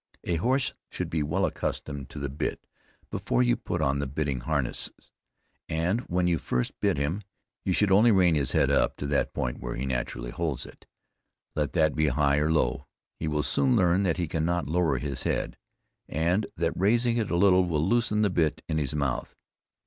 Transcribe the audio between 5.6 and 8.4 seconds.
and when you first bit him you should only rein